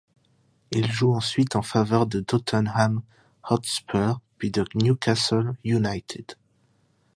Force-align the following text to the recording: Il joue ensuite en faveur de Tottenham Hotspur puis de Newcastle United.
Il 0.71 0.91
joue 0.91 1.13
ensuite 1.13 1.55
en 1.55 1.61
faveur 1.61 2.07
de 2.07 2.21
Tottenham 2.21 3.03
Hotspur 3.47 4.19
puis 4.39 4.49
de 4.49 4.65
Newcastle 4.73 5.53
United. 5.63 6.37